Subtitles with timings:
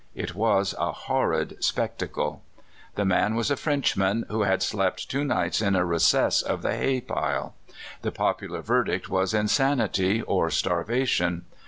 [0.15, 2.41] It was a horrid spectacle.
[2.95, 6.75] The man was a Frenchman, who had slept two nights in a recess of the
[6.75, 7.53] hay pile.
[8.01, 11.45] The popular verdict was insanity or starvation.